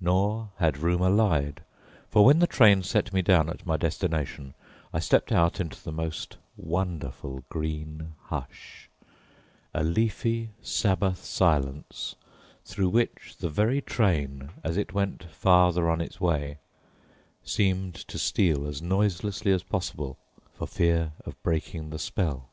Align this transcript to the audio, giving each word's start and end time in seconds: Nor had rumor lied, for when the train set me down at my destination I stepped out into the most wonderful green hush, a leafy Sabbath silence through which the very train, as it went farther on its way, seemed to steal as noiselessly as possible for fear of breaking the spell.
Nor 0.00 0.50
had 0.56 0.78
rumor 0.78 1.08
lied, 1.10 1.62
for 2.08 2.24
when 2.24 2.40
the 2.40 2.48
train 2.48 2.82
set 2.82 3.12
me 3.12 3.22
down 3.22 3.48
at 3.48 3.64
my 3.64 3.76
destination 3.76 4.54
I 4.92 4.98
stepped 4.98 5.30
out 5.30 5.60
into 5.60 5.80
the 5.80 5.92
most 5.92 6.38
wonderful 6.56 7.44
green 7.50 8.14
hush, 8.24 8.88
a 9.72 9.84
leafy 9.84 10.50
Sabbath 10.60 11.24
silence 11.24 12.16
through 12.64 12.88
which 12.88 13.36
the 13.38 13.48
very 13.48 13.80
train, 13.80 14.50
as 14.64 14.76
it 14.76 14.92
went 14.92 15.22
farther 15.30 15.88
on 15.88 16.00
its 16.00 16.20
way, 16.20 16.58
seemed 17.44 17.94
to 17.94 18.18
steal 18.18 18.66
as 18.66 18.82
noiselessly 18.82 19.52
as 19.52 19.62
possible 19.62 20.18
for 20.52 20.66
fear 20.66 21.12
of 21.24 21.40
breaking 21.44 21.90
the 21.90 21.98
spell. 22.00 22.48